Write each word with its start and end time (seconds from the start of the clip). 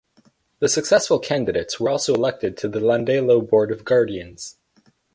The 0.57 0.67
successful 0.67 1.19
candidates 1.19 1.79
were 1.79 1.91
also 1.91 2.15
elected 2.15 2.57
to 2.57 2.67
the 2.67 2.79
Llandeilo 2.79 3.39
Board 3.47 3.71
of 3.71 3.85
Guardians. 3.85 4.57